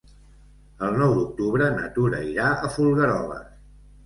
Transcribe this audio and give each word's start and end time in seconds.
El 0.87 0.97
nou 1.01 1.13
d'octubre 1.17 1.67
na 1.75 1.91
Tura 1.99 2.23
irà 2.31 2.49
a 2.55 2.71
Folgueroles. 2.79 3.55